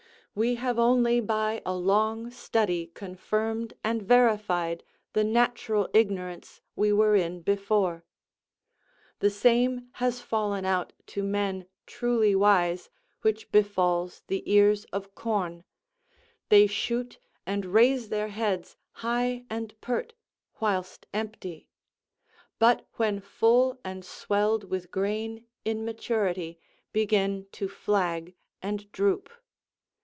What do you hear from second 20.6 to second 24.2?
whilst empty; but when full and